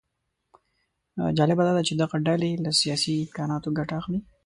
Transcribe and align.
جالبه 1.37 1.63
داده 1.67 1.81
چې 1.87 1.93
دغه 2.01 2.15
ډلې 2.27 2.51
له 2.65 2.71
سیاسي 2.81 3.11
امکاناتو 3.25 3.69
ګټه 3.77 3.93
اخلي 4.01 4.19